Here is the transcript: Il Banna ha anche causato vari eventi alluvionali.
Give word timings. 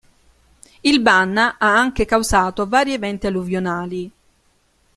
Il 0.81 0.99
Banna 1.03 1.57
ha 1.59 1.77
anche 1.79 2.05
causato 2.05 2.67
vari 2.67 2.93
eventi 2.93 3.27
alluvionali. 3.27 4.11